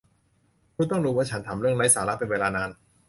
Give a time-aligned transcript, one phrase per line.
[0.75, 2.69] คุณต้องรู้ว่าฉันทำเรื่องไร้สาระเป็นเวลานาน